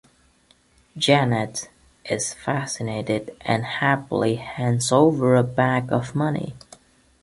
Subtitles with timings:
[0.97, 1.69] Jeanette
[2.05, 6.55] is fascinated and happily hands over a bag of money.